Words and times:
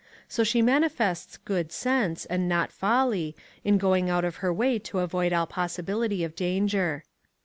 So 0.27 0.43
she 0.43 0.63
manifests 0.63 1.37
good 1.37 1.71
sense, 1.71 2.25
and 2.25 2.49
not 2.49 2.71
folly, 2.71 3.35
in 3.63 3.77
going 3.77 4.09
out 4.09 4.25
of 4.25 4.37
her 4.37 4.51
way 4.51 4.79
to 4.79 4.97
avoid 4.97 5.31
all 5.31 5.45
possibility 5.45 6.23
of 6.23 6.35
danger. 6.35 7.03